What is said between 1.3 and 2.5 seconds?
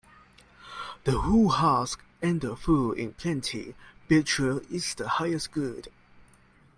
husk and